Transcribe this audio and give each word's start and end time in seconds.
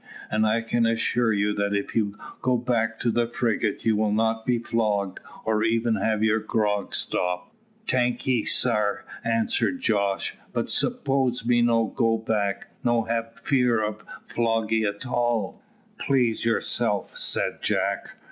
"And 0.31 0.47
I 0.47 0.61
can 0.63 0.87
assure 0.87 1.31
you, 1.31 1.53
that 1.53 1.75
if 1.75 1.95
you 1.95 2.17
go 2.41 2.57
back 2.57 2.99
to 3.01 3.11
the 3.11 3.27
frigate, 3.27 3.85
you 3.85 3.95
will 3.95 4.11
not 4.11 4.47
be 4.47 4.57
flogged, 4.57 5.19
or 5.45 5.63
even 5.63 5.93
have 5.97 6.23
your 6.23 6.39
grog 6.39 6.95
stopped." 6.95 7.53
"Tankee, 7.85 8.43
sare," 8.43 9.05
answered 9.23 9.79
Jos. 9.79 10.31
"But 10.53 10.71
spose 10.71 11.45
me 11.45 11.61
no 11.61 11.85
go 11.85 12.17
back, 12.17 12.69
no 12.83 13.03
hab 13.03 13.37
fear 13.37 13.83
of 13.83 14.03
floggie 14.27 14.85
at 14.91 15.05
all." 15.05 15.61
"Please 15.99 16.45
yourself," 16.45 17.15
said 17.15 17.59
Jack. 17.61 18.17